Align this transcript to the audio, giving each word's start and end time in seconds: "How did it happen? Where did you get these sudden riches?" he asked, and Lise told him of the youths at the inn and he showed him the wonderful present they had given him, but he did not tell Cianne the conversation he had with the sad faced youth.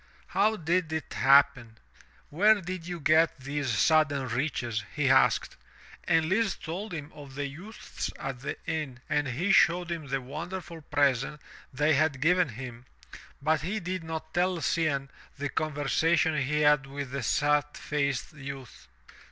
"How 0.29 0.55
did 0.55 0.91
it 0.91 1.13
happen? 1.13 1.77
Where 2.31 2.59
did 2.59 2.87
you 2.87 2.99
get 2.99 3.37
these 3.39 3.69
sudden 3.69 4.27
riches?" 4.27 4.83
he 4.95 5.11
asked, 5.11 5.57
and 6.05 6.27
Lise 6.27 6.55
told 6.55 6.91
him 6.91 7.11
of 7.13 7.35
the 7.35 7.45
youths 7.45 8.09
at 8.17 8.39
the 8.39 8.57
inn 8.65 9.01
and 9.07 9.27
he 9.27 9.51
showed 9.51 9.91
him 9.91 10.07
the 10.07 10.19
wonderful 10.19 10.81
present 10.81 11.39
they 11.71 11.93
had 11.93 12.19
given 12.19 12.49
him, 12.49 12.85
but 13.43 13.61
he 13.61 13.79
did 13.79 14.03
not 14.03 14.33
tell 14.33 14.59
Cianne 14.59 15.09
the 15.37 15.49
conversation 15.49 16.35
he 16.35 16.61
had 16.61 16.87
with 16.87 17.11
the 17.11 17.21
sad 17.21 17.65
faced 17.77 18.33
youth. 18.33 18.87